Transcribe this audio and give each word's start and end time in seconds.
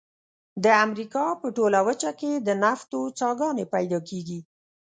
د 0.63 0.65
امریکا 0.85 1.25
په 1.41 1.47
ټوله 1.57 1.79
وچه 1.87 2.11
کې 2.19 2.31
د 2.47 2.49
نفتو 2.63 3.01
څاګانې 3.19 3.65
پیدا 3.73 3.99
کیږي. 4.09 4.39